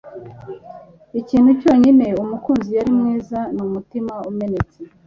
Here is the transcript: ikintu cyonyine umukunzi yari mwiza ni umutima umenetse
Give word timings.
ikintu 1.19 1.51
cyonyine 1.61 2.07
umukunzi 2.23 2.69
yari 2.77 2.91
mwiza 2.97 3.39
ni 3.53 3.61
umutima 3.67 4.13
umenetse 4.29 4.77